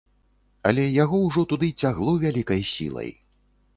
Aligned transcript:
Але 0.69 0.85
яго 1.03 1.19
ўжо 1.27 1.43
туды 1.51 1.69
цягло 1.85 2.17
вялікай 2.25 2.61
сілай. 2.73 3.11